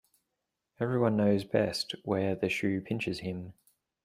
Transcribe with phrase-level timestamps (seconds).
[0.79, 3.53] Every one knows best where the shoe pinches him.